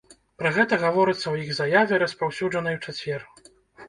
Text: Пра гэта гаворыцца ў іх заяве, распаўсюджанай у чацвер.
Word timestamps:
Пра 0.41 0.51
гэта 0.53 0.77
гаворыцца 0.83 1.21
ў 1.21 1.35
іх 1.43 1.51
заяве, 1.57 1.99
распаўсюджанай 2.05 2.79
у 2.79 2.81
чацвер. 2.87 3.21